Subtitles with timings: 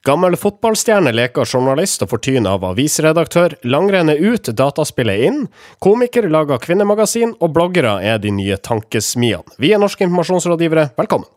[0.00, 3.52] Gammel fotballstjerne leker journalist og får av avisredaktør.
[3.68, 5.42] Langrenn er ut, dataspillet inn.
[5.78, 9.44] Komiker lager kvinnemagasin, og bloggere er de nye tankesmiene.
[9.60, 11.28] Vi er norske informasjonsrådgivere, velkommen.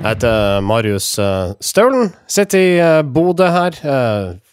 [0.00, 2.14] Jeg heter Marius eh, Staulen.
[2.30, 3.82] Sitter i eh, Bodø her.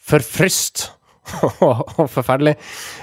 [0.08, 0.88] Eh, Forfryst
[1.68, 2.56] og forferdelig.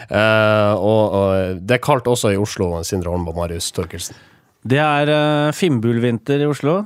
[0.09, 4.17] Uh, og, og det er kaldt også i Oslo, Sindre Holm og Marius Torkelsen.
[4.65, 6.81] Det er uh, finnbullvinter i Oslo.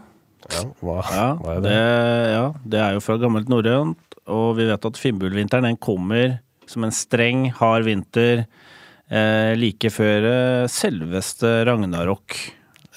[0.48, 1.70] Ja, hva, Ja hva er det?
[1.70, 2.32] det?
[2.32, 6.38] ja, det er jo fra gammelt norrønt, og vi vet at finnbullvinteren den kommer
[6.68, 12.36] som en streng, hard vinter uh, like før eh, selveste Ragnarok.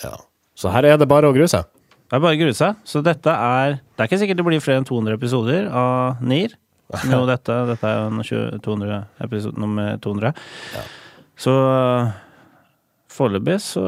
[0.04, 0.18] Ja.
[0.58, 1.68] Så her er det bare å grue seg.
[2.12, 2.80] Det er bare å grue seg.
[2.84, 6.58] Så dette er Det er ikke sikkert det blir flere enn 200 episoder av NIR.
[7.02, 10.34] Som jo dette, dette er jo en 20 200 episode nummer 200.
[11.40, 12.12] Så uh,
[13.12, 13.86] foreløpig så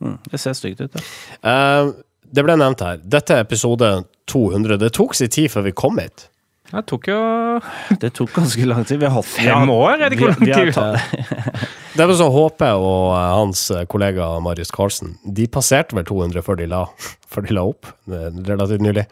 [0.00, 1.06] mm, Det ser stygt ut, ja.
[1.40, 1.94] Uh,
[2.34, 3.00] det ble nevnt her.
[3.00, 3.90] Dette er episode
[4.30, 4.78] 200.
[4.82, 6.28] Det tok sin tid før vi kom hit.
[6.72, 7.18] Det tok jo
[8.02, 9.00] Det tok ganske lang tid.
[9.02, 10.72] Vi har hatt fem år, er det ikke lang tid?
[10.74, 16.42] tatt, Det var så HP og eh, hans kollega Marius Carlsen De passerte vel 200
[16.42, 16.80] før de la,
[17.30, 19.04] før de la opp, relativt nylig.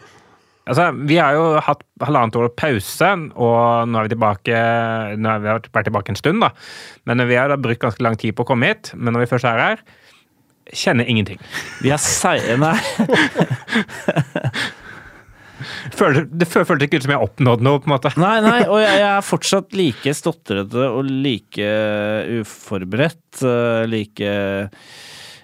[0.63, 4.61] Altså, vi har jo hatt halvannet år pause, og nå er vi tilbake
[5.19, 6.53] Nå har vi vært tilbake en stund, da.
[7.11, 8.93] Men vi har da brukt ganske lang tid på å komme hit.
[8.95, 9.83] Men når vi først er her,
[10.73, 11.41] kjenner ingenting.
[11.83, 12.77] vi er seige Nei.
[15.95, 18.11] Føler, det fø- føltes ikke ut som jeg har oppnådd noe, på en måte.
[18.19, 21.69] Nei, nei, og jeg, jeg er fortsatt like stotrete og like
[22.41, 23.43] uforberedt.
[23.47, 24.33] eh, Like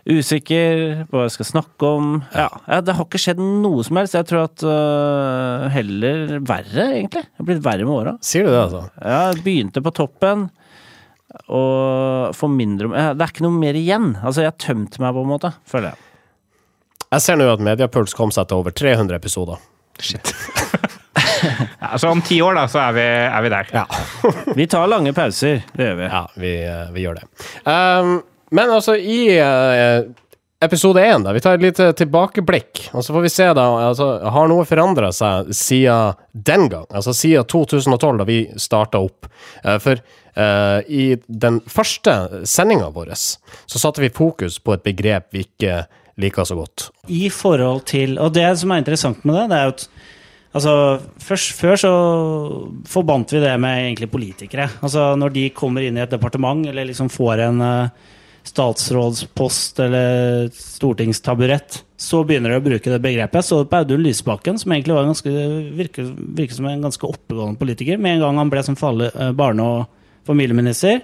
[0.09, 2.13] usikker på hva jeg skal snakke om.
[2.33, 4.17] Ja, ja, Det har ikke skjedd noe som helst.
[4.17, 7.27] Jeg tror at uh, heller verre, egentlig.
[7.29, 8.15] Det har blitt verre med åra.
[8.25, 8.85] Sier du det, altså?
[9.05, 10.49] Jeg begynte på toppen.
[11.53, 14.15] Og får mindre om Det er ikke noe mer igjen.
[14.23, 16.05] Altså, jeg har tømt meg, på en måte, føler jeg.
[17.09, 19.61] Jeg ser nå at Mediapuls kom seg til over 300 episoder.
[20.01, 20.33] Shit.
[21.83, 23.71] ja, så om ti år, da, så er vi, er vi der.
[23.73, 23.85] Ja,
[24.57, 25.63] Vi tar lange pauser.
[25.73, 26.11] Det gjør vi.
[26.13, 27.25] ja vi, eh, vi gjør det.
[27.65, 28.19] Um,
[28.51, 30.07] men altså, i eh,
[30.65, 34.09] episode én, da, vi tar et lite tilbakeblikk, og så får vi se, da, altså,
[34.35, 36.89] har noe forandra seg siden den gang?
[36.91, 39.29] Altså siden 2012, da vi starta opp?
[39.63, 40.03] Eh, for
[40.39, 45.83] uh, i den første sendinga vår, så satte vi fokus på et begrep vi ikke
[46.19, 46.89] liker så godt.
[47.07, 49.91] i forhold til Og det som er interessant med det, det er jo at
[50.57, 51.91] Altså, først, Før så
[52.89, 54.69] forbandt vi det med egentlig politikere.
[54.83, 57.91] Altså, Når de kommer inn i et departement, eller liksom får en eh,
[58.49, 63.41] statsrådspost eller stortingstaburett, så begynner de å bruke det begrepet.
[63.41, 65.33] Jeg så på Audun Lysbakken, som egentlig var ganske,
[65.79, 67.99] virket, virket som en ganske oppegående politiker.
[67.99, 71.03] Med en gang han ble som farlig eh, barne- og familieminister.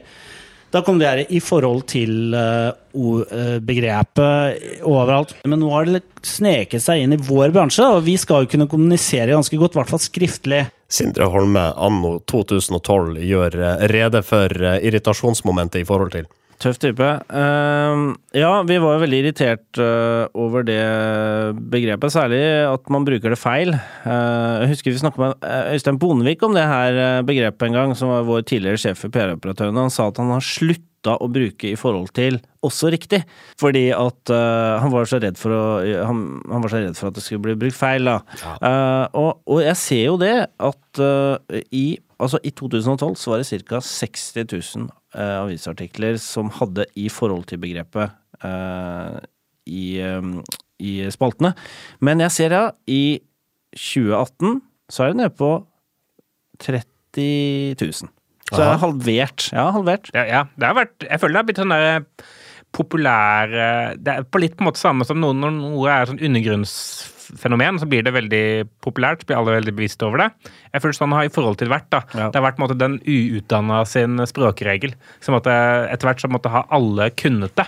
[0.75, 5.34] Da kom det her i forhold til eh, eh, begrepet overalt.
[5.47, 8.71] Men nå har det sneket seg inn i vår bransje, og vi skal jo kunne
[8.71, 10.62] kommunisere ganske godt, i hvert fall skriftlig.
[10.94, 13.59] Sindre Holme anno 2012 gjør
[13.91, 16.31] rede for irritasjonsmomentet i forhold til.
[16.62, 17.09] Tøff type.
[17.28, 20.81] Uh, ja, vi var jo veldig irritert uh, over det
[21.72, 23.75] begrepet, særlig at man bruker det feil.
[24.06, 27.94] Uh, jeg husker vi snakket med eh, Øystein Bondevik om det her begrepet en gang,
[27.98, 29.87] som var vår tidligere sjef for PR-operatørene.
[29.87, 33.20] Han sa at han har slutta å bruke i forhold til også riktig,
[33.60, 37.19] fordi at han var så redd for å han, han var så redd for at
[37.19, 38.22] det skulle bli brukt feil, da.
[39.12, 41.04] Og, og jeg ser jo det at
[41.76, 41.84] i
[42.25, 43.81] Altså, I 2012 så var det ca.
[43.81, 48.14] 60 000 eh, avisartikler som hadde i forhold til begrepet
[48.44, 49.19] eh,
[49.70, 50.30] i, eh,
[50.82, 51.54] i spaltene.
[52.04, 53.20] Men jeg ser ja, i
[53.75, 54.60] 2018
[54.92, 55.52] så er det nede på
[56.62, 56.84] 30
[57.80, 58.10] 000.
[58.52, 59.48] Så jeg har halvert.
[59.54, 60.10] Ja, halvert.
[60.14, 62.04] Ja, ja, det har vært Jeg føler det har blitt sånn der
[62.75, 66.20] populære Det er på litt på en måte samme som noen, når noe er sånn
[67.34, 70.28] undergrunnsfenomen, så blir det veldig populært, blir alle veldig bevisste over det.
[70.72, 72.03] Jeg føler sånn har i forhold til hvert, da.
[72.15, 72.31] Ja.
[72.31, 74.94] Det har vært måte den uutdanna sin språkregel.
[75.20, 75.53] Så måtte,
[75.91, 77.67] etter hvert så måtte ha alle kunnet det.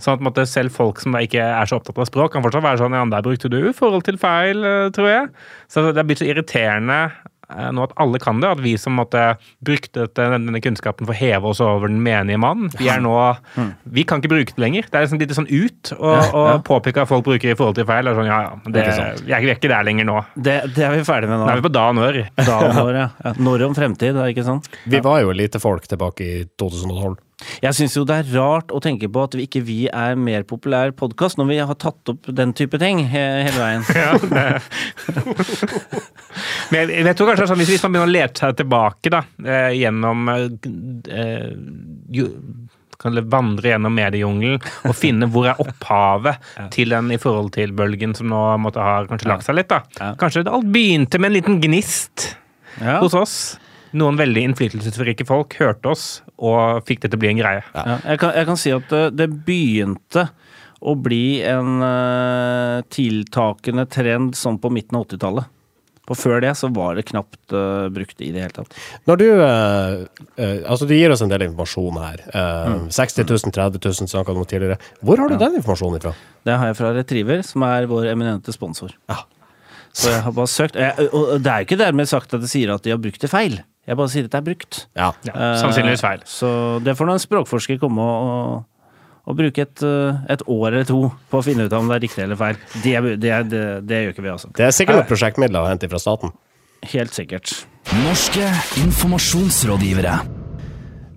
[0.00, 2.78] Sånn at måte, selv folk som ikke er så opptatt av språk, kan fortsatt være
[2.82, 5.28] sånn Ja, der brukte du forhold til feil, eh, tror jeg.
[5.68, 8.96] Så det har blitt så irriterende eh, nå at alle kan det, at vi som
[8.98, 9.22] måtte
[9.64, 13.14] brukte dette, denne kunnskapen for å heve oss over den menige mann, vi er nå
[13.92, 14.88] Vi kan ikke bruke det lenger.
[14.90, 16.56] Det er liksom litt sånn ut å Ja, ja.
[16.66, 18.10] påpeke at folk bruker i forhold til feil.
[18.10, 20.18] Er sånn, ja, ja, det, vi, er, vi er ikke der lenger nå.
[20.34, 22.20] Det, det er vi ferdig med Nå Nå er vi på da og når.
[22.40, 23.06] Da og når, ja.
[23.24, 23.34] ja.
[23.48, 24.68] Når om fremtid, er ikke sant?
[24.84, 27.16] Vi var jo lite folk tilbake i 2012.
[27.36, 30.46] Jeg syns jo det er rart å tenke på at vi ikke vi er mer
[30.48, 33.84] populær podkast når vi har tatt opp den type ting he hele veien.
[33.96, 34.12] Ja.
[36.70, 39.68] Men jeg, jeg tror kanskje sånn, hvis, man begynner å lete seg tilbake da, eh,
[39.76, 41.52] gjennom eh,
[42.16, 42.26] jo,
[43.00, 46.40] kan vandre gjennom mediejungelen og finne hvor er opphavet
[46.72, 49.70] til den i forhold til bølgen som nå måtte ha kanskje lagt seg litt.
[49.72, 49.82] da.
[50.00, 50.10] Ja.
[50.20, 52.30] Kanskje alt begynte med en liten gnist
[52.80, 53.38] hos oss.
[53.96, 56.06] Noen veldig innflytelsesrike folk hørte oss
[56.36, 57.64] og fikk det til å bli en greie.
[57.72, 60.28] Ja, jeg, kan, jeg kan si at det, det begynte
[60.86, 65.52] å bli en uh, tiltakende trend sånn på midten av 80-tallet.
[66.06, 68.76] Og før det så var det knapt uh, brukt i det hele tatt.
[69.10, 70.04] Når du uh,
[70.38, 72.22] eh, Altså, du gir oss en del informasjon her.
[72.30, 72.84] Mm.
[72.94, 74.78] 60 000, 30 000 snakka du om tidligere.
[75.02, 76.12] Hvor har du den informasjonen ifra?
[76.46, 78.94] Det har jeg fra Retriever, som er vår eminente sponsor.
[79.10, 79.24] Ja.
[79.96, 80.76] Så jeg har bare søkt.
[80.78, 83.22] Jeg, og det er jo ikke dermed sagt at det sier at de har brukt
[83.22, 83.58] det feil.
[83.86, 84.78] Jeg bare sier at det er brukt.
[84.98, 85.10] Ja.
[85.28, 86.24] Ja, sannsynligvis feil.
[86.24, 86.48] Eh, Så
[86.82, 88.88] det får en språkforsker komme og, og,
[89.30, 91.00] og bruke et, eh, et år eller to
[91.30, 92.58] på å finne ut om det er riktig eller feil.
[92.82, 94.50] Det, det, det, det gjør ikke vi, altså.
[94.58, 96.34] Det er sikkert noen prosjektmidler å hente fra staten.
[96.86, 97.54] Helt sikkert.
[98.02, 98.50] Norske
[98.82, 100.18] informasjonsrådgivere.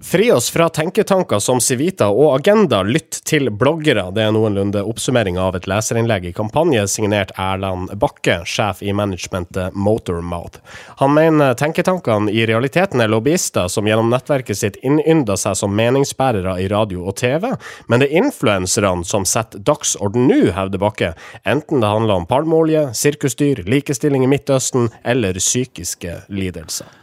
[0.01, 4.05] Fri oss fra tenketanker som Civita og Agenda, lytt til bloggere.
[4.15, 9.75] Det er noenlunde oppsummering av et leserinnlegg i kampanje signert Erland Bakke, sjef i managementet
[9.75, 10.61] Motormouth.
[11.03, 16.55] Han mener tenketankene i realiteten er lobbyister som gjennom nettverket sitt innynder seg som meningsbærere
[16.63, 17.49] i radio og TV,
[17.91, 21.11] men det er influenserne som setter dagsorden nå, hevder Bakke,
[21.43, 26.98] enten det handler om palmeolje, sirkusdyr, likestilling i Midtøsten eller psykiske lidelser.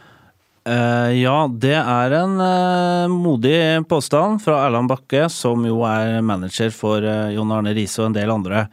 [0.67, 3.55] Eh, ja, det er en uh, modig
[3.87, 8.17] påstand fra Erland Bakke, som jo er manager for uh, Jon Arne Riise og en
[8.19, 8.67] del andre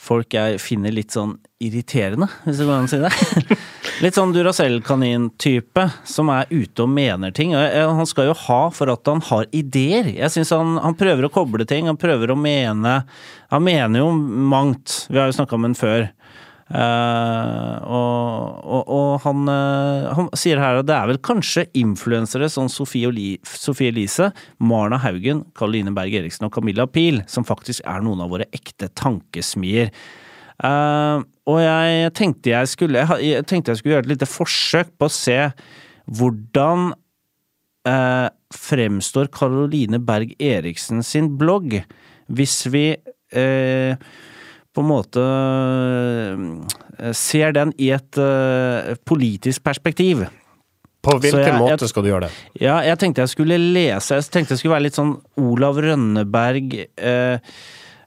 [0.00, 3.56] folk jeg finner litt sånn irriterende, hvis det går an å si det.
[4.04, 7.52] litt sånn Duracell-kanin-type, som er ute og mener ting.
[7.52, 10.08] Og han skal jo ha for at han har ideer.
[10.14, 13.02] Jeg syns han, han prøver å koble ting, han prøver å mene
[13.50, 15.04] Han mener jo mangt.
[15.10, 16.08] Vi har jo snakka om den før.
[16.70, 22.46] Eh, og, og, og han, uh, han sier her at det er vel kanskje influensere
[22.52, 24.30] som Sofie, Elise,
[24.62, 28.90] Marna Haugen, Karoline Berg Eriksen og Camilla Pil som faktisk er noen av våre ekte
[28.94, 29.90] tankesmier.
[30.62, 35.08] Uh, og jeg tenkte jeg skulle jeg tenkte jeg skulle gjøre et lite forsøk på
[35.08, 35.38] å se
[36.20, 36.90] hvordan
[38.52, 41.78] fremstår Karoline Berg Eriksen sin blogg
[42.28, 43.96] hvis vi eh,
[44.74, 45.22] på en måte
[47.00, 50.26] eh, ser den i et eh, politisk perspektiv.
[51.02, 52.32] På hvilken jeg- måte skal du gjøre det?
[52.60, 56.74] Ja, jeg tenkte jeg skulle lese Jeg tenkte jeg skulle være litt sånn Olav Rønneberg
[57.00, 57.38] eh,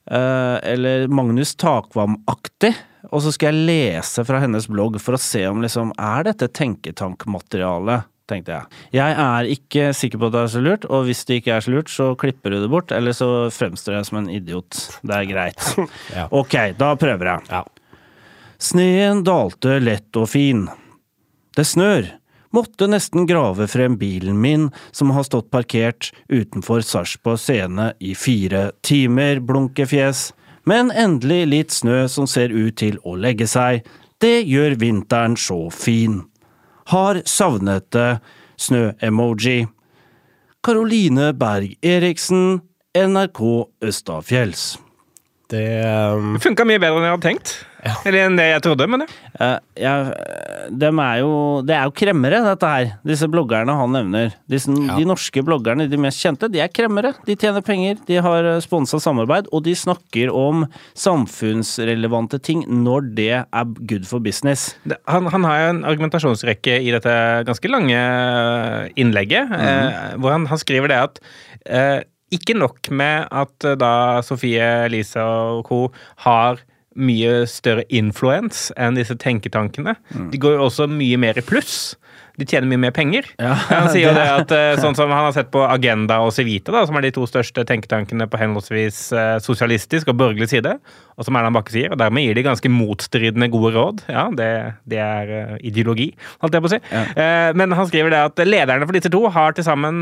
[0.05, 2.75] eh, eller Magnus Takvam-aktig.
[3.11, 6.47] Og så skal jeg lese fra hennes blogg for å se om liksom Er dette
[6.53, 8.03] tenketankmateriale?
[8.31, 8.81] Tenkte jeg.
[8.95, 11.65] Jeg er ikke sikker på at det er så lurt, og hvis det ikke er
[11.65, 14.79] så lurt, så klipper du det bort, eller så fremstår jeg som en idiot.
[15.03, 15.63] Det er greit.
[16.15, 16.27] Ja.
[16.31, 17.49] Ok, da prøver jeg.
[17.51, 17.63] Ja.
[18.63, 20.67] Sneen dalte lett og fin.
[21.57, 22.07] Det snør.
[22.53, 28.69] Måtte nesten grave frem bilen min, som har stått parkert utenfor Sarpsborg scene i fire
[28.85, 30.29] timer, blunkefjes.
[30.69, 33.81] Men endelig litt snø som ser ut til å legge seg.
[34.21, 36.21] Det gjør vinteren så fin.
[36.91, 38.19] Har savnet det.
[38.59, 39.67] Snø-emoji.
[40.63, 42.61] Karoline Berg Eriksen,
[42.95, 43.41] NRK
[43.83, 44.77] Østafjells.
[45.51, 45.65] Det
[46.13, 47.55] um, Det funka mye bedre enn jeg hadde tenkt.
[48.07, 49.07] Eller enn det jeg trodde, men det.
[49.39, 49.93] Uh, ja,
[50.71, 51.31] dem er jo,
[51.67, 52.91] det er jo kremmere, dette her.
[53.07, 54.35] Disse bloggerne han nevner.
[54.49, 54.95] Disse, Ja.
[54.99, 57.11] De norske bloggerne, de mest kjente, de er kremmere.
[57.27, 60.63] De tjener penger, de har sponsa samarbeid, og de snakker om
[60.95, 64.75] samfunnsrelevante ting når det er good for business.
[64.87, 67.13] Det- Han, han har jo en argumentasjonsrekke i dette
[67.45, 67.99] ganske lange
[68.95, 71.19] innlegget, eh, hvor han, han skriver det at
[71.69, 71.99] uh,
[72.33, 75.91] ikke nok med at eh, da Sofie Elise og co.
[76.25, 76.61] har
[76.95, 79.95] mye større influens enn disse tenketankene.
[80.31, 81.95] De går jo også mye mer i pluss.
[82.33, 83.27] De tjener mye mer penger.
[83.37, 86.31] Ja, han sier jo det- at eh, sånn som han har sett på Agenda og
[86.33, 90.71] Civita, da, som er de to største tenketankene på henholdsvis eh, sosialistisk og borgerlig side,
[91.13, 94.01] og som Erland Bakke sier, og dermed gir de ganske motstridende gode råd.
[94.09, 94.49] Ja, det,
[94.89, 96.09] det er eh, ideologi,
[96.41, 96.81] holdt jeg på å si.
[96.89, 97.53] Ja.
[97.53, 100.01] men han skriver det at lederne for disse to har til sammen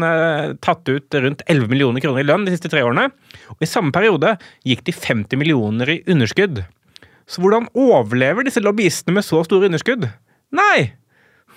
[0.63, 3.09] tatt ut rundt 11 millioner kroner i lønn de siste tre årene,
[3.51, 6.63] og i samme periode gikk de 50 millioner i underskudd.
[7.31, 10.09] Så hvordan overlever disse lobbyistene med så store underskudd?
[10.55, 10.91] Nei!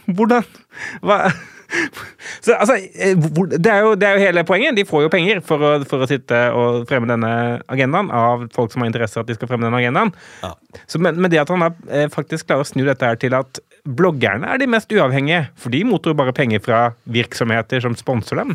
[0.07, 0.47] Hvordan
[1.03, 1.25] Hva
[2.45, 3.17] så, altså, eh,
[3.51, 4.77] det, er jo, det er jo hele poenget.
[4.77, 7.31] De får jo penger for å, for å sitte og fremme denne
[7.73, 10.13] agendaen av folk som har interesse av at de skal fremme denne agendaen.
[10.45, 10.53] Ja.
[10.87, 13.35] Så, men, men det at han da, eh, faktisk klarer å snu dette her til
[13.39, 16.79] at bloggerne er de mest uavhengige, for de mottar jo bare penger fra
[17.13, 18.55] virksomheter som sponser dem.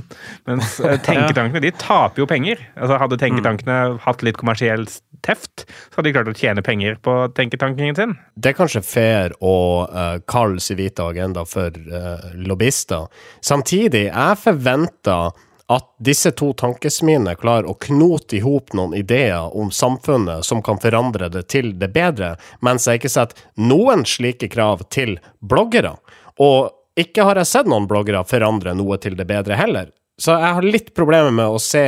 [0.50, 2.64] Mens eh, tenketankene de taper jo penger.
[2.76, 4.88] Altså Hadde tenketankene hatt litt kommersiell
[5.26, 8.16] teft, så hadde de klart å tjene penger på tenketankingen sin.
[8.36, 13.06] Det er kanskje fair å uh, kalle Civita Agenda for uh, lobbyister.
[13.46, 15.36] Samtidig, jeg forventer
[15.70, 20.80] at disse to tankesmiene klarer å knote i hop noen ideer om samfunnet som kan
[20.82, 22.32] forandre det til det bedre,
[22.66, 25.94] mens jeg ikke setter noen slike krav til bloggere.
[26.42, 29.92] Og ikke har jeg sett noen bloggere forandre noe til det bedre heller.
[30.20, 31.86] Så jeg har litt problemer med å se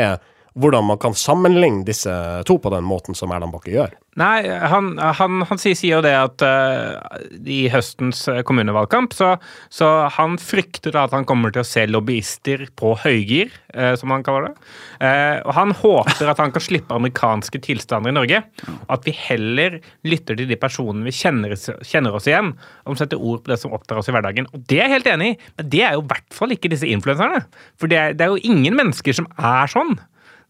[0.60, 2.12] hvordan man kan sammenligne disse
[2.48, 3.94] to på den måten som Erland Bakke gjør.
[4.20, 9.30] Nei, han, han, han sier, sier, jo det at uh, i høstens eh, kommunevalgkamp så,
[9.72, 14.26] så, han frykter at han kommer til å se lobbyister på høygir, uh, som han
[14.28, 14.68] kaller det.
[15.00, 18.44] Uh, og han håper at han kan slippe amerikanske tilstander i Norge.
[18.82, 22.52] Og at vi heller lytter til de personene vi kjenner, kjenner oss igjen,
[22.84, 24.52] og setter ord på det som opptar oss i hverdagen.
[24.52, 26.76] Og det er jeg helt enig i, men det er jo i hvert fall ikke
[26.76, 27.46] disse influenserne.
[27.80, 29.96] For det er, det er jo ingen mennesker som er sånn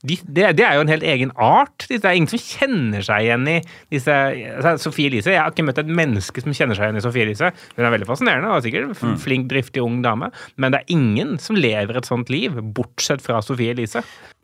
[0.02, 1.86] de, det, det, er jo en helt egen art.
[1.86, 3.58] Det er ingen som kjenner seg igjen i
[3.94, 7.06] disse altså, Sofie Elise, Jeg har ikke møtt et menneske som kjenner seg igjen i
[7.06, 7.52] Sofie Elise.
[7.76, 9.16] Hun er veldig fascinerende og sikkert mm.
[9.22, 13.44] flink, driftig ung dame, men det er ingen som lever et sånt liv, bortsett fra
[13.46, 14.02] Sofie Elise.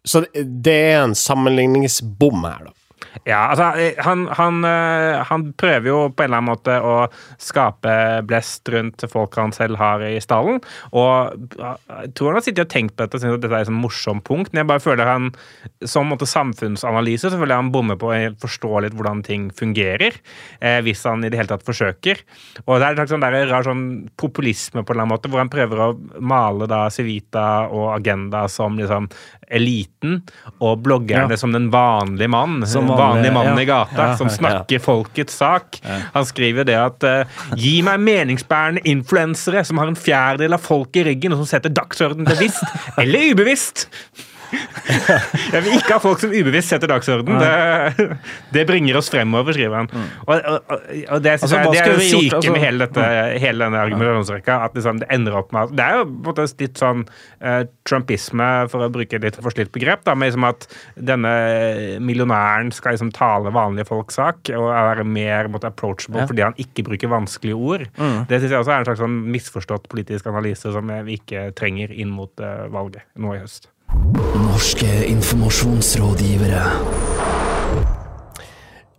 [0.07, 2.75] Så det er en sammenligningsbom her, da?
[3.27, 3.72] Ja, altså
[4.06, 6.96] han, han, eh, han, prøver jo på en eller annen måte å
[7.42, 7.94] skape
[8.27, 10.62] blest rundt folk han selv har i stallen.
[10.96, 13.66] Og jeg tror han har sittet og tenkt på dette og syntes at dette er
[13.66, 14.51] et sånn morsomt punkt.
[14.51, 15.30] Men jeg bare føler han
[15.86, 20.18] som måte, samfunnsanalyse så føler jeg han bommer på å forstå litt hvordan ting fungerer.
[20.62, 22.24] Eh, hvis han i det hele tatt forsøker.
[22.66, 23.86] Og det er en sånn rar sånn
[24.20, 25.89] populisme på en eller annen måte, hvor han prøver å
[26.24, 29.10] male da Civita og Agenda som liksom
[29.48, 30.22] eliten,
[30.60, 31.39] og bloggerne ja.
[31.39, 32.60] som den vanlige mann.
[32.68, 33.58] Som vanlige mann ja.
[33.62, 35.80] i gata, ja, som snakker folkets sak.
[36.13, 41.04] Han skriver det at uh, Gi meg meningsbærende influensere som har en fjerdedel av folket
[41.04, 42.63] i ryggen, og som setter dagsorden bevisst
[43.01, 43.88] eller ubevisst.
[45.54, 47.39] Jeg vil ikke ha folk som ubevisst setter dagsorden.
[47.42, 48.18] Det,
[48.56, 49.89] det, bringer oss fremover, skriver han.
[49.92, 50.08] Mm.
[50.25, 53.08] Og, og, og det, altså, det er jo syke altså, med hele, dette,
[53.44, 54.60] hele denne argumentasjonsrekka.
[54.68, 57.62] At liksom, det ender opp med Det er jo på en måte litt sånn uh,
[57.88, 61.34] trumpisme, for å bruke et litt forslitt begrep, da, med liksom at denne
[62.04, 66.27] millionæren skal liksom tale vanlige folks sak og være mer måte, approachable ja.
[66.30, 67.88] fordi han ikke bruker vanskelige ord.
[67.98, 68.20] Mm.
[68.30, 71.94] Det syns jeg også er en slags sånn misforstått politisk analyse som vi ikke trenger
[71.94, 73.72] inn mot uh, valget nå i høst.
[74.57, 76.61] Norske informasjonsrådgivere.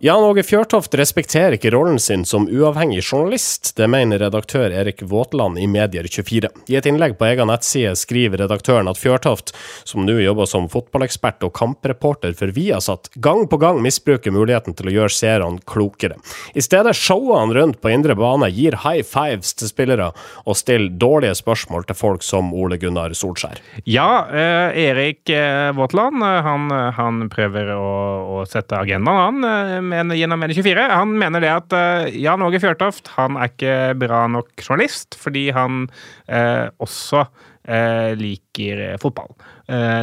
[0.01, 3.73] Jan Åge Fjørtoft respekterer ikke rollen sin som uavhengig journalist.
[3.75, 6.47] Det mener redaktør Erik Våtland i Medier24.
[6.71, 9.51] I et innlegg på egen nettside skriver redaktøren at Fjørtoft,
[9.83, 14.87] som nå jobber som fotballekspert og kampreporter for Viasat, gang på gang misbruker muligheten til
[14.87, 16.15] å gjøre seerne klokere.
[16.55, 20.13] I stedet shower han rundt på indre bane, gir high fives til spillere
[20.45, 23.59] og stiller dårlige spørsmål til folk som Ole Gunnar Solskjær.
[23.83, 27.91] Ja, eh, Erik eh, Våtland eh, han, han, prøver å,
[28.39, 30.85] å sette agendaen, han men gjennom Medie24.
[30.93, 35.49] Han mener det at uh, Jan Åge Fjørtoft han er ikke bra nok journalist, fordi
[35.55, 35.87] han
[36.31, 39.35] uh, også uh, liker fotball.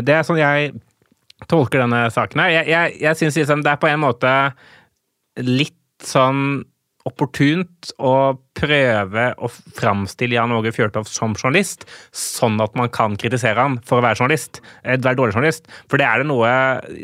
[0.07, 0.69] det er sånn jeg
[1.51, 2.53] tolker denne saken her.
[2.61, 4.33] Jeg, jeg, jeg syns liksom det er på en måte
[5.43, 6.63] litt sånn
[7.07, 8.13] opportunt å
[8.57, 11.87] prøve å framstille Jan Åge Fjørtoft som journalist,
[12.17, 15.69] sånn at man kan kritisere han for å være journalist, eh, være dårlig journalist.
[15.91, 16.53] For det er det noe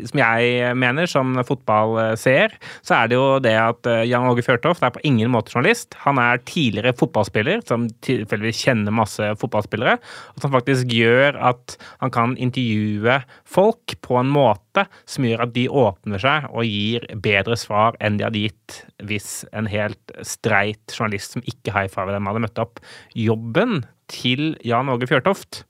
[0.09, 4.83] som jeg mener, som fotballseer, så er det jo det at eh, Jan Åge Fjørtoft
[4.83, 5.97] er på ingen måte journalist.
[6.05, 9.99] Han er tidligere fotballspiller, som tilfeldigvis kjenner masse fotballspillere,
[10.33, 15.53] og som faktisk gjør at han kan intervjue folk på en måte som gjør at
[15.55, 20.95] de åpner seg og gir bedre svar enn de hadde gitt hvis en helt streit
[20.95, 22.81] journalist som ikke high fiver dem hadde møtt opp.
[23.17, 25.63] Jobben til Jan Åge Fjørtoft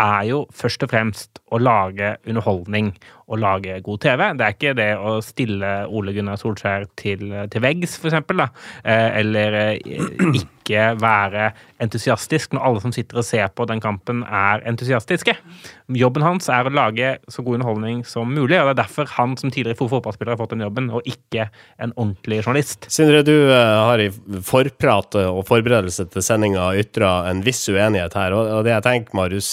[0.00, 2.92] er jo først og fremst å lage underholdning
[3.28, 4.22] og lage god TV.
[4.38, 8.48] Det er ikke det å stille Ole Gunnar Solskjær til, til veggs, for eksempel, da.
[9.20, 11.50] eller eh, ikke være
[11.82, 15.34] entusiastisk når alle som sitter og ser på den kampen, er entusiastiske.
[15.92, 19.36] Jobben hans er å lage så god underholdning som mulig, og det er derfor han
[19.40, 21.48] som tidligere fotballspiller har fått den jobben, og ikke
[21.82, 22.88] en ordentlig journalist.
[22.92, 24.10] Sindre, du eh, har i
[24.46, 29.52] forprat og forberedelse til sendinga ytra en viss uenighet her, og det jeg tenker, Marius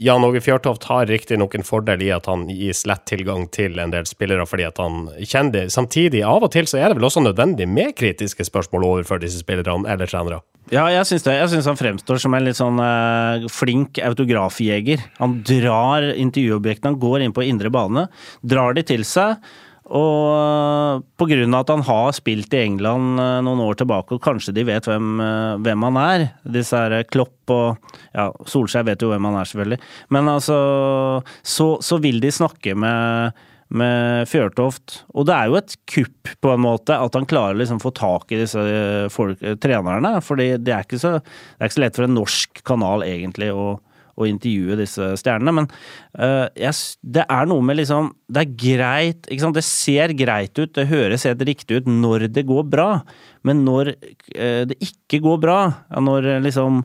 [0.00, 3.92] Jan Åge Fjørtoft har riktignok en fordel i at han gis lett tilgang til en
[3.92, 5.72] del spillere fordi at han kjenner dem.
[5.74, 9.42] Samtidig, av og til så er det vel også nødvendig med kritiske spørsmål overfor disse
[9.42, 10.40] spillerne eller trenere?
[10.72, 11.34] Ja, jeg syns det.
[11.36, 15.04] Jeg syns han fremstår som en litt sånn eh, flink autografjeger.
[15.18, 18.06] Han drar intervjuobjektene, han går inn på indre bane,
[18.40, 19.36] drar de til seg
[19.90, 24.54] Og grunn av at han har spilt i England eh, noen år tilbake, og kanskje
[24.54, 26.26] de vet hvem, eh, hvem han er,
[26.58, 29.80] disse her Klopp og Ja, Solskjær vet jo hvem han er, selvfølgelig.
[30.14, 30.58] Men altså
[31.42, 33.38] Så, så vil de snakke med
[33.70, 35.04] med Fjørtoft.
[35.14, 37.92] Og det er jo et kupp, på en måte, at han klarer å liksom få
[37.94, 40.16] tak i disse eh, folk, trenerne.
[40.16, 43.76] er, så, det er ikke så lett for en norsk kanal, egentlig, å
[44.20, 45.54] å intervjue disse stjernene.
[45.60, 45.68] Men
[46.20, 49.30] uh, jeg, det er noe med liksom Det er greit?
[49.30, 52.90] Det ser greit ut, det høres helt riktig ut når det går bra.
[53.46, 55.60] Men når uh, det ikke går bra,
[55.98, 56.84] når liksom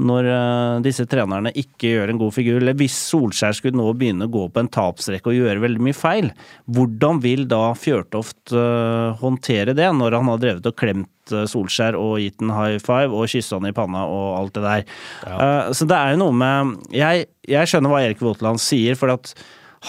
[0.00, 4.28] når uh, disse trenerne ikke gjør en god figur, eller hvis Solskjær skulle nå begynne
[4.28, 6.30] å gå på en tapsrekke og gjøre veldig mye feil,
[6.72, 11.98] hvordan vil da Fjørtoft uh, håndtere det, når han har drevet og klemt uh, Solskjær
[12.00, 14.82] og gitt en high five og kyssa han i panna og alt det der?
[15.26, 15.34] Ja.
[15.76, 16.56] så det er jo noe med
[16.96, 17.14] jeg,
[17.48, 19.24] jeg skjønner hva Erik Våtland sier, for at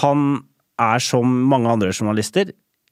[0.02, 0.20] han
[0.82, 2.46] er som mange andre journalister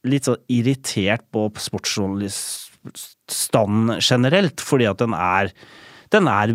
[0.07, 5.51] litt sånn irritert på sportsjournaliststanden generelt, fordi at den er
[6.11, 6.51] den er,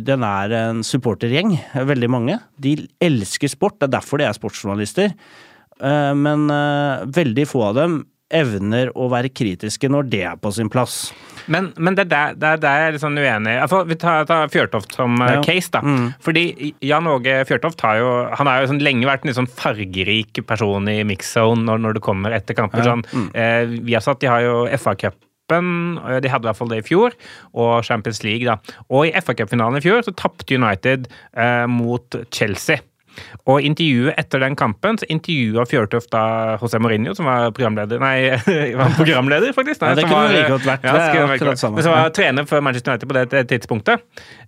[0.00, 2.38] den er en supportergjeng, veldig mange.
[2.62, 5.12] De elsker sport, det er derfor de er sportsjournalister.
[5.80, 10.50] Eh, men eh, veldig få av dem evner å være kritiske når det er på
[10.54, 11.10] sin plass.
[11.46, 13.82] Men, men det, er der, det, er jeg litt sånn uenig i.
[13.86, 15.44] Vi tar, tar Fjørtoft som eh, ja.
[15.46, 15.70] case.
[15.76, 15.82] da.
[15.84, 16.08] Mm.
[16.24, 18.10] Fordi Jan Åge Fjørtoft har jo
[18.40, 22.04] han har jo sånn lenge vært en sånn fargerik person i mix-zone når, når, det
[22.08, 22.82] kommer etter kamper.
[22.82, 22.96] Ja.
[22.96, 23.06] sånn.
[23.12, 23.30] Mm.
[23.30, 26.82] Eh, vi har satt, De har jo FA-cup cupen, de hadde i hvert fall det
[26.82, 27.14] i fjor,
[27.54, 28.58] og Champions League, da.
[28.90, 32.78] Og i FA-cupfinalen i fjor så tapte United eh, mot Chelsea.
[33.46, 38.32] Og intervjuet etter den kampen så intervjua Fjørtoft da José Mourinho, som var programleder Nei,
[38.80, 39.82] var programleder, faktisk.
[39.82, 40.86] Nei, ja, det kunne like godt vært.
[40.86, 41.84] Ja, det, akkurat samme.
[41.84, 44.04] Som var trener for Manchester United på det tidspunktet.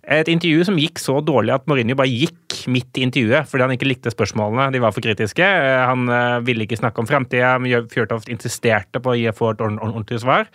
[0.09, 3.73] Et intervju som gikk så dårlig at Mourinho bare gikk midt i intervjuet fordi han
[3.75, 4.69] ikke likte spørsmålene.
[4.73, 5.45] De var for kritiske.
[5.89, 7.55] Han eh, ville ikke snakke om framtida.
[7.93, 10.49] Fjørtoft insisterte på å få et ordentlig svar.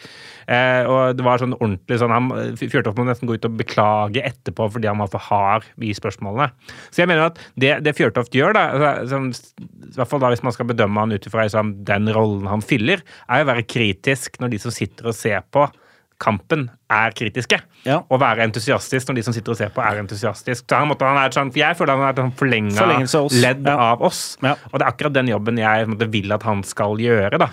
[0.46, 2.30] Eh, og det var sånn ordentlig sånn han,
[2.60, 6.50] Fjørtoft må nesten gå ut og beklage etterpå fordi han var for hard i spørsmålene.
[6.90, 9.30] Så jeg mener at det, det Fjørtoft gjør, da, altså, som,
[9.88, 12.64] i hvert fall da hvis man skal bedømme han ut ifra liksom, den rollen han
[12.64, 15.66] fyller, er å være kritisk når de som sitter og ser på
[16.22, 17.58] kampen, er kritiske.
[17.84, 18.00] Ja.
[18.08, 20.64] Og være entusiastisk når de som sitter og ser på, er entusiastisk.
[20.64, 22.86] Så han måtte, han er sånn, Jeg føler han er et sånn forlenga
[23.42, 23.78] ledd ja.
[23.90, 24.22] av oss.
[24.44, 24.54] Ja.
[24.70, 27.40] Og det er akkurat den jobben jeg måtte, vil at han skal gjøre.
[27.42, 27.50] da.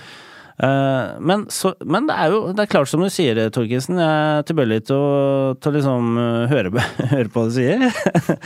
[0.62, 4.26] Uh, men, så, men, det er jo det er klart som du sier, Torkinsen, Jeg
[4.38, 6.70] er tilbøyelig til å, til liksom uh, høre,
[7.16, 7.82] høre, på hva du sier.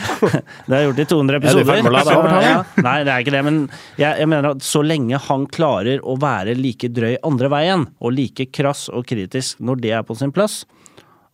[0.69, 1.81] det har jeg gjort i 200 episoder.
[1.83, 2.61] Ja, ja.
[2.79, 3.43] Nei, det er ikke det.
[3.49, 3.59] Men
[3.99, 8.15] jeg, jeg, mener at så lenge han klarer å være like drøy andre veien, og
[8.15, 10.61] like krass og kritisk når det er på sin plass,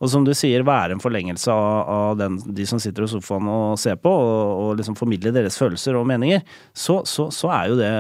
[0.01, 3.45] og som du sier, være en forlengelse av, av den, de som sitter i sofaen
[3.53, 6.41] og ser på, og, og liksom formidle deres følelser og meninger,
[6.73, 7.91] så, så, så er jo det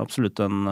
[0.00, 0.64] absolutt en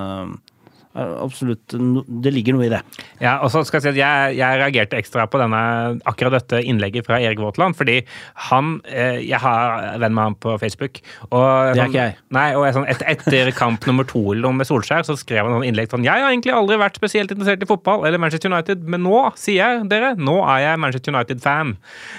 [0.99, 2.81] absolutt Det ligger noe i det.
[3.23, 5.61] Ja, og så skal Jeg si at jeg, jeg reagerte ekstra på denne,
[6.09, 8.01] akkurat dette innlegget fra Erik Våtland, fordi
[8.49, 10.99] han eh, Jeg har venn med ham på Facebook.
[11.31, 12.17] Og, det er sånn, ikke jeg.
[12.35, 15.69] Nei, og jeg, sånn, et, etter kamp nummer to med Solskjær så skrev han noen
[15.69, 19.05] innlegg sånn Jeg har egentlig aldri vært spesielt interessert i fotball eller Manchester United, men
[19.07, 21.75] nå, sier jeg dere, nå er jeg Manchester United-fan.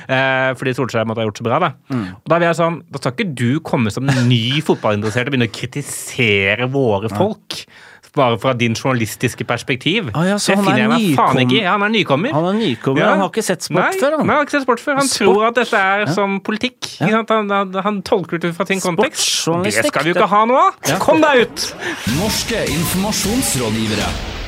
[0.08, 1.74] Eh, fordi Solskjær måtte ha gjort så bra, da.
[1.92, 2.08] Mm.
[2.22, 5.52] Og da vil jeg sånn Da skal ikke du komme som ny fotballinteressert og begynne
[5.52, 7.64] å kritisere våre folk.
[7.66, 10.10] Ja bare fra din journalistiske perspektiv.
[10.14, 11.64] Ah, ja, så det finner jeg meg faen ikke i.
[11.64, 12.34] Han er nykommer.
[12.36, 13.14] Han er nykommer, ja.
[13.14, 14.26] han har ikke sett sport nei, før, han.
[14.26, 15.00] Nei, han har ikke sett sport før.
[15.00, 15.32] Han sport.
[15.32, 16.92] tror at dette er som politikk.
[17.00, 19.48] Han, han, han, tolker det ut fra sin kontekst.
[19.64, 20.94] Det skal vi jo ikke ha noe av!
[21.04, 21.72] Kom deg ut!
[22.20, 24.41] Norske informasjonsrådgivere.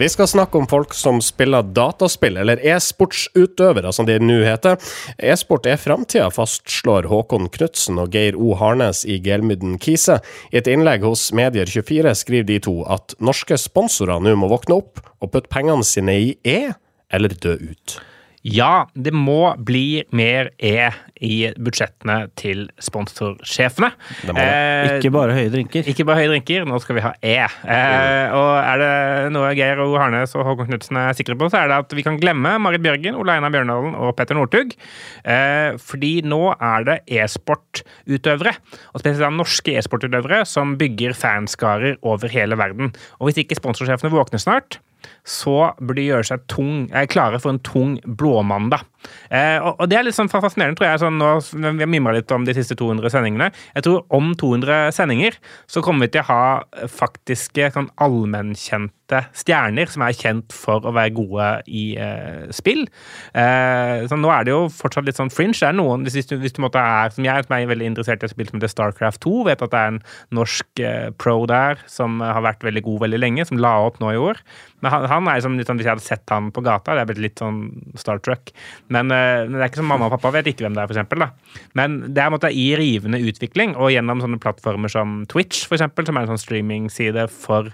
[0.00, 4.78] Vi skal snakke om folk som spiller dataspill, eller e-sportsutøvere, som de nå heter.
[5.20, 8.54] E-sport er framtida, fastslår Håkon Knutsen og Geir O.
[8.56, 10.22] Harnes i Gelmyden Kise.
[10.54, 15.04] I et innlegg hos Medier24 skriver de to at norske sponsorer nå må våkne opp
[15.20, 16.72] og putte pengene sine i E,
[17.12, 18.00] eller dø ut.
[18.40, 20.88] Ja, det må bli mer E
[21.20, 23.90] i budsjettene til sponsorsjefene.
[24.32, 25.84] Eh, ikke bare høye drinker.
[25.92, 27.36] Ikke bare høye drinker, nå skal vi ha E.
[27.36, 28.94] Eh, og er det
[29.36, 32.06] noe Geir og Harnes og Håkon Knutsen er sikre på, så er det at vi
[32.06, 34.72] kan glemme Marit Bjørgen, Ole Einar Bjørndalen og Petter Northug.
[35.20, 38.56] Eh, fordi nå er det e-sportutøvere,
[38.94, 42.94] og spesielt norske e-sportutøvere, som bygger fanskarer over hele verden.
[43.20, 44.80] Og hvis ikke sponsorsjefene våkner snart,
[45.26, 48.84] så burde de gjøre seg tung, er klare for en tung blåmandag.
[49.32, 51.02] Eh, og, og, det er litt sånn fascinerende, tror jeg.
[51.02, 53.50] Sånn, nå, vi har mimra litt om de siste 200 sendingene.
[53.76, 55.38] Jeg tror om 200 sendinger
[55.70, 60.86] så kommer vi til å ha faktiske, sånn allmennkjente kjente stjerner som er kjent for
[60.86, 62.86] å være gode i eh, spill.
[63.34, 65.58] Eh, så nå er det jo fortsatt litt sånn fringe.
[65.58, 68.24] Det er noen, hvis du, hvis du måtte er, som jeg, som er veldig interessert
[68.24, 70.02] i spill som heter Starcraft 2, vet at det er en
[70.36, 74.14] norsk eh, pro der som har vært veldig god veldig lenge, som la opp nå
[74.14, 74.40] i år.
[74.80, 77.04] Men han, han er liksom litt sånn, Hvis jeg hadde sett han på gata, det
[77.04, 77.60] er blitt litt sånn
[78.00, 78.54] Star Trek.
[78.92, 80.96] Men eh, det er ikke som mamma og pappa vet ikke hvem det er, for
[80.96, 81.60] eksempel, da.
[81.78, 86.06] Men det er måtte, i rivende utvikling, og gjennom sånne plattformer som Twitch, for eksempel,
[86.08, 87.70] som er en sånn streamingside for,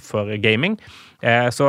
[0.00, 0.76] for gaming,
[1.22, 1.68] eh, så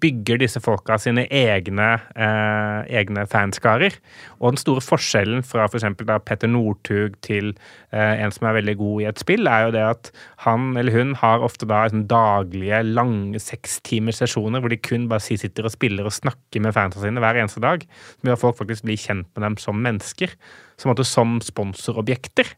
[0.00, 3.96] bygger disse folka sine egne, eh, egne fanskarer.
[4.40, 7.54] Og den store forskjellen fra for eksempel da Petter Northug til
[7.92, 10.10] eh, en som er veldig god i et spill, er jo det at
[10.44, 15.24] han eller hun har ofte da sånn daglige, lange sekstimers sesjoner hvor de kun bare
[15.24, 17.84] sitter og spiller og snakker med fansa sine hver eneste dag.
[18.18, 20.32] Som gjør at folk faktisk blir kjent med dem som mennesker.
[20.76, 22.50] Så måtte, som sponsorobjekter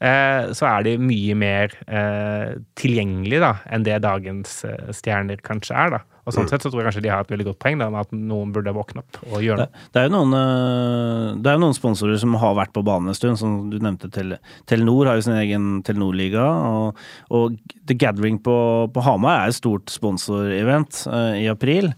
[0.00, 5.76] eh, så er de mye mer eh, tilgjengelige da, enn det dagens eh, stjerner kanskje
[5.76, 5.98] er.
[5.98, 6.04] da.
[6.26, 8.02] Og sånn sett så tror jeg kanskje de har et veldig godt poeng da, med
[8.02, 9.84] at noen burde våkne opp og gjøre Det, noe.
[9.94, 13.18] det er jo noen, øh, det er noen sponsorer som har vært på banen en
[13.18, 14.10] stund, som du nevnte.
[14.14, 14.34] Tel,
[14.66, 16.48] Telenor har jo sin egen Telenor-liga.
[16.72, 18.56] Og, og The Gathering på,
[18.90, 21.92] på Hamar er et stort sponsorevent øh, i april.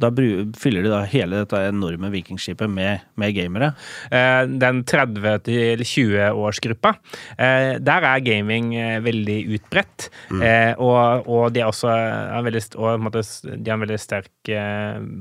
[0.00, 0.10] Da
[0.58, 3.72] fyller de da hele dette enorme vikingskipet med, med gamere.
[4.10, 6.94] Eh, den 30-20-årsgruppa,
[7.38, 10.10] eh, der er gaming eh, veldig utbredt.
[10.30, 10.42] Mm.
[10.82, 14.30] og, og de er også en veldig, og, de har en veldig sterk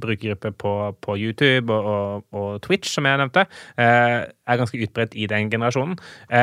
[0.01, 3.45] brukergruppe på, på YouTube og, og, og Twitch, som jeg nevnte.
[3.77, 5.95] Er ganske utbredt i den generasjonen.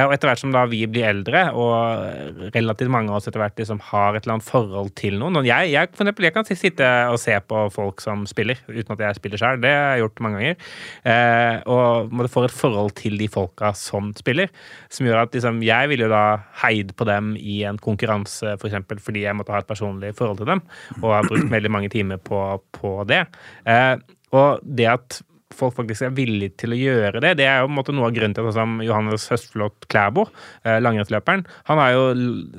[0.06, 3.60] Og etter hvert som da vi blir eldre, og relativt mange av oss etter hvert
[3.60, 6.48] liksom har et eller annet forhold til noen og jeg, jeg, for eksempel, jeg kan
[6.48, 9.60] sitte og se på folk som spiller, uten at jeg spiller sjøl.
[9.62, 10.68] Det har jeg gjort mange ganger.
[11.12, 14.52] Eh, og måtte få et forhold til de folka som spiller,
[14.92, 16.24] som gjør at liksom, jeg ville jo da
[16.64, 20.42] heid på dem i en konkurranse, for eksempel, fordi jeg måtte ha et personlig forhold
[20.42, 20.64] til dem,
[21.00, 22.40] og har brukt veldig mange timer på,
[22.76, 23.24] på det.
[23.68, 23.96] Eh,
[24.36, 25.20] og det at
[25.56, 27.34] folk faktisk er villige til å gjøre det.
[27.40, 30.26] Det er jo på en måte noe av grunnen til at sånn Johannes Høstflot Klæbo,
[30.64, 32.04] eh, langrennsløperen, han har jo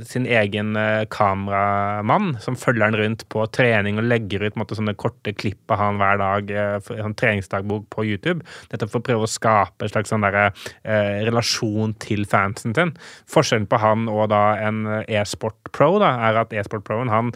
[0.08, 4.64] sin egen eh, kameramann som følger han rundt på trening og legger ut på en
[4.66, 6.54] måte, sånne korte klipp av han hver dag,
[6.88, 8.46] sånn treningsdagbok på YouTube.
[8.72, 10.52] Dette for å prøve å skape en slags sånn der,
[10.84, 12.96] eh, relasjon til fansen sin.
[13.32, 17.32] Forskjellen på han og da en e-sport pro da, er at e-sport-proen han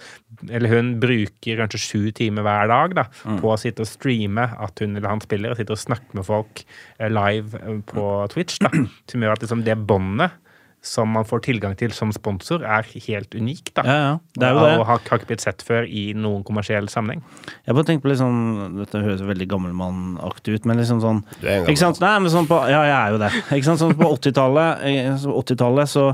[0.50, 3.06] eller hun bruker kanskje sju timer hver dag da,
[3.40, 6.28] på å sitte og streame at hun eller han spiller, og sitte og snakke med
[6.28, 8.60] folk eh, live eh, på Twitch.
[8.64, 8.72] da,
[9.12, 10.42] Som gjør at liksom, det båndet
[10.86, 13.72] som man får tilgang til som sponsor, er helt unikt.
[13.76, 13.84] da.
[13.86, 14.14] Ja, ja.
[14.38, 14.74] Det er jo det.
[14.80, 17.24] Og har, har ikke blitt sett før i noen kommersiell sammenheng.
[17.66, 21.80] Jeg bare tenker på litt sånn Dette høres veldig gammelmannaktig ut, men liksom sånn Ikke
[21.82, 22.02] sant?
[22.04, 23.32] Nei, men sånn på, ja, jeg er jo det.
[23.58, 23.82] Ikke sant?
[23.82, 26.08] Sånn på 80-tallet eh, så 80-tallet så,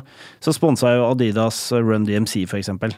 [0.43, 2.95] så sponsa jo Adidas Run DMC, for eksempel.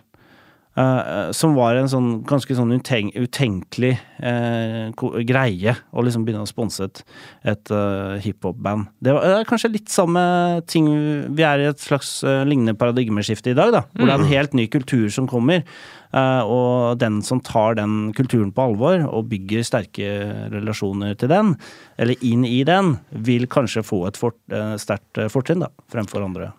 [0.76, 3.92] Eh, eh, som var en sånn ganske sånn uteng utenkelig
[4.26, 4.90] uh,
[5.22, 7.02] greie å liksom begynne å sponse et,
[7.46, 8.88] et uh, hiphop-band.
[8.98, 10.24] Det det er kanskje litt samme
[10.66, 10.88] ting
[11.38, 13.84] Vi er i et slags lignende paradigmeskifte i dag, da.
[13.94, 15.62] Hvor det er en helt ny kultur som kommer.
[16.14, 20.10] Og den som tar den kulturen på alvor og bygger sterke
[20.54, 21.54] relasjoner til den,
[21.98, 24.38] eller inn i den, vil kanskje få et fort,
[24.82, 26.52] sterkt fortrinn da, fremfor andre.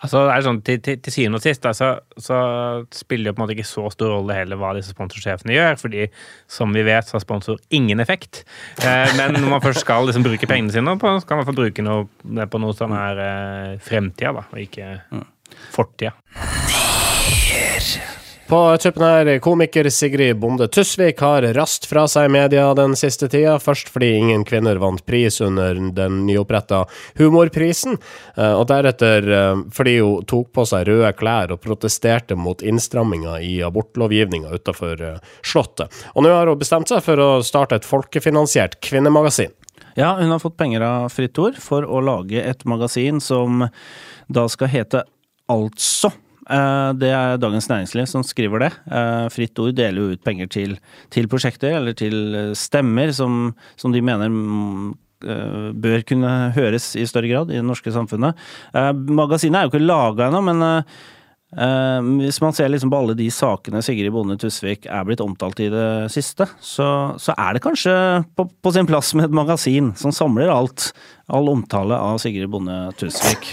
[0.00, 2.38] Altså, det er sånn, Til, til, til syvende og sist da, så, så
[2.94, 6.06] spiller det på en måte ikke så stor rolle heller hva disse sponsorsjefene gjør, fordi
[6.50, 8.44] som vi vet, så har sponsor ingen effekt.
[8.80, 11.56] Eh, men når man først skal liksom bruke pengene sine, på, så kan man få
[11.56, 14.94] bruke noe, det på noe som er eh, fremtida, da, og ikke
[15.74, 16.16] fortida.
[18.50, 23.52] På tuppen her, komiker Sigrid Bonde Tusvik har rast fra seg media den siste tida.
[23.62, 26.80] Først fordi ingen kvinner vant pris under den nyoppretta
[27.20, 27.94] Humorprisen,
[28.34, 33.36] eh, og deretter eh, fordi hun tok på seg røde klær og protesterte mot innstramminga
[33.38, 35.04] i abortlovgivninga utafor
[35.46, 35.94] Slottet.
[36.16, 39.54] Og nå har hun bestemt seg for å starte et folkefinansiert kvinnemagasin.
[39.94, 43.68] Ja, hun har fått penger av Fritt Ord for å lage et magasin som
[44.26, 45.04] da skal hete
[45.50, 46.10] Altså.
[46.50, 48.72] Eh, Det er Dagens Næringsliv som skriver det.
[48.90, 50.78] Eh, Fritt Ord deler jo ut penger til,
[51.10, 57.04] til prosjekter, eller til eh, stemmer, som, som de mener mm, bør kunne høres i
[57.04, 58.38] større grad i det norske samfunnet.
[58.72, 60.64] Magasinet er jo ikke laga ennå, men
[61.50, 65.58] Eh, hvis man ser liksom på alle de sakene Sigrid Bonde Tusvik er blitt omtalt
[65.64, 67.94] i det siste, så, så er det kanskje
[68.38, 70.92] på, på sin plass med et magasin som samler alt
[71.30, 73.52] all omtale av Sigrid Bonde Tusvik.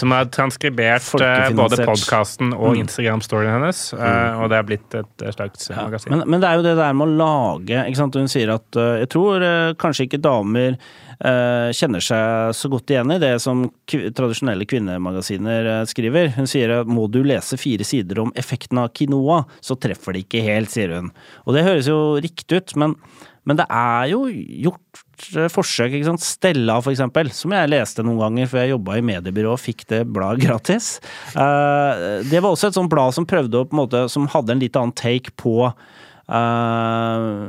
[0.00, 5.26] Som har, transkribert eh, både podkasten og Instagram-storyen hennes, eh, og det er blitt et
[5.36, 6.14] slags Ja, magasin.
[6.14, 8.16] Men, men det er jo det der med å lage ikke sant?
[8.16, 10.78] Hun sier at uh, jeg tror uh, kanskje ikke damer
[11.20, 16.32] kjenner seg så godt igjen i det som tradisjonelle kvinnemagasiner eh, skriver.
[16.36, 20.24] Hun sier at må du lese fire sider om effekten av quinoa, så treffer det
[20.24, 21.10] ikke helt, sier hun.
[21.44, 22.96] Og det høres jo riktig ut, men,
[23.44, 25.02] men det er jo gjort
[25.36, 26.24] eh, forsøk, ikke sant.
[26.24, 29.84] Stella, for eksempel, som jeg leste noen ganger før jeg jobba i mediebyrå og fikk
[29.92, 30.94] det bladet gratis.
[31.34, 34.56] Eh, det var også et sånt blad som prøvde å på en måte Som hadde
[34.56, 37.44] en litt annen take på eh,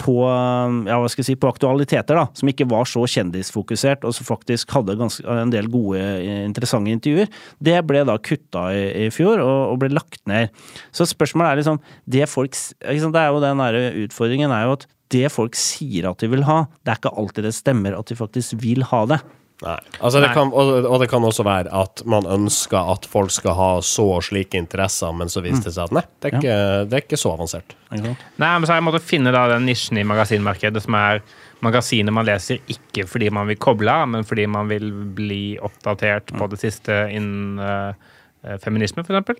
[0.00, 4.14] på, ja, hva skal jeg si, på aktualiteter, da, som ikke var så kjendisfokusert, og
[4.16, 6.00] som faktisk hadde ganske, en del gode,
[6.42, 7.30] interessante intervjuer.
[7.62, 10.52] Det ble da kutta i, i fjor, og, og ble lagt ned.
[10.94, 11.78] Så spørsmålet er liksom
[12.12, 16.08] Det folk liksom, Det er jo den der utfordringen er jo at det folk sier
[16.08, 19.02] at de vil ha, det er ikke alltid det stemmer at de faktisk vil ha
[19.10, 19.18] det.
[19.62, 23.54] Altså det kan, og, og det kan også være at man ønsker at folk skal
[23.58, 26.58] ha så og slike interesser, men så viser det seg at nei, det er ikke,
[26.90, 27.76] det er ikke så avansert.
[27.92, 31.22] Nei, men så har jeg måttet finne da den nisjen i magasinmarkedet som er
[31.62, 36.34] magasiner man leser ikke fordi man vil koble av, men fordi man vil bli oppdatert
[36.34, 38.10] på det siste innen eh,
[38.58, 39.36] feminisme, for eksempel.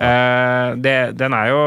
[0.00, 1.60] Eh, den er jo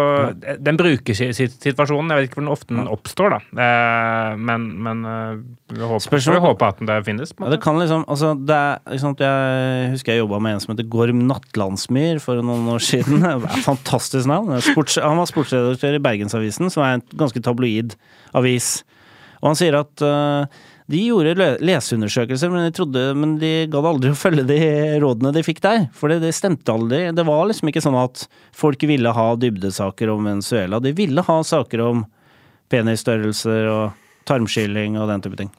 [0.60, 2.10] Den bruker si- si- situasjonen.
[2.10, 3.40] Jeg vet ikke hvor ofte den oppstår, da.
[3.62, 5.36] Eh, men men eh,
[5.76, 7.34] vi håper, Spørsmål- vi håper at den finnes.
[7.40, 10.76] Ja, det kan liksom, altså det er, liksom, Jeg husker jeg jobba med en som
[10.76, 13.22] heter Gorm Nattlandsmyr for noen år siden.
[13.24, 14.60] Det er Fantastisk navn.
[14.62, 17.96] Sports, han var sportsredaktør i Bergensavisen, som er en ganske tabloid
[18.34, 18.84] avis.
[19.42, 20.46] Og han sier at øh,
[20.90, 24.58] de gjorde leseundersøkelser, men de, trodde, men de gadd aldri å følge de
[25.04, 25.84] rådene de fikk der.
[25.94, 27.04] For det, det stemte aldri.
[27.14, 28.24] Det var liksom ikke sånn at
[28.58, 30.80] folk ville ha dybdesaker om Venezuela.
[30.82, 32.08] De ville ha saker om
[32.74, 35.52] penisstørrelser og tarmskylling og den type ting.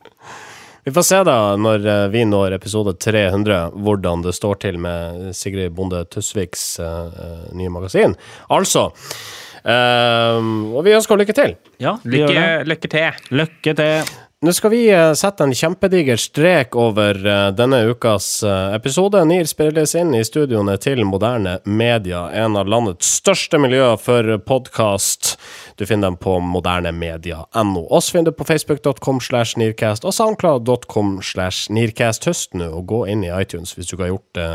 [0.82, 5.28] Vi får se da, når eh, vi når episode 300, hvordan det står til med
[5.36, 7.20] Sigrid Bonde Tusviks eh,
[7.54, 8.16] nye magasin.
[8.50, 10.40] Altså uh,
[10.72, 11.54] Og vi ønsker lykke til.
[11.78, 13.22] Ja, Lykke, lykke til.
[13.42, 14.12] Lykke til.
[14.40, 19.20] Nå skal vi eh, sette en kjempediger strek over eh, denne ukas eh, episode.
[19.28, 25.34] NIR spilles inn i studioene til Moderne Media, en av landets største miljøer for podkast.
[25.76, 27.84] Du finner dem på modernemedia.no.
[27.92, 32.24] Oss finner du på facebook.com slash nearcast og soundcloud.com slash nearcast.
[32.32, 34.50] Husk nå å gå inn i iTunes hvis du ikke har gjort det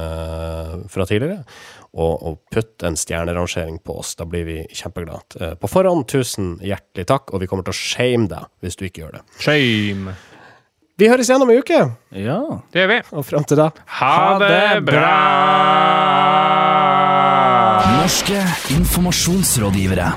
[0.98, 1.44] fra tidligere,
[1.96, 4.16] og, og putt en stjernerangering på oss.
[4.20, 5.40] Da blir vi kjempeglade.
[5.40, 8.86] Eh, På forhånd, tusen hjertelig takk, og vi kommer til å shame deg hvis du
[8.90, 9.24] ikke gjør det.
[9.40, 10.16] Shame.
[11.00, 11.80] Vi høres igjen om en uke,
[12.16, 12.40] Ja.
[12.72, 13.00] Det gjør vi.
[13.20, 15.16] og fram til da Ha det bra!
[18.06, 18.38] Norske
[18.76, 20.12] informasjonsrådgivere.